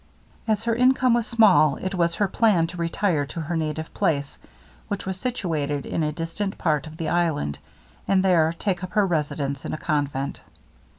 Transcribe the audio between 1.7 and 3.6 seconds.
it was her plan to retire to her